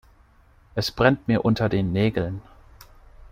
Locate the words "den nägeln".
1.69-2.41